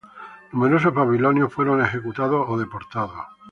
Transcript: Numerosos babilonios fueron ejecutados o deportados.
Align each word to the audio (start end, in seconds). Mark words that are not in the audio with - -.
Numerosos 0.51 0.95
babilonios 0.95 1.53
fueron 1.53 1.79
ejecutados 1.79 2.43
o 2.49 2.57
deportados. 2.57 3.21